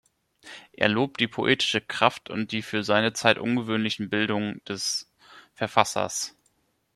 [0.73, 5.07] Er lobt die poetische Kraft und die für seine Zeit ungewöhnliche Bildung des
[5.53, 6.35] Verfassers.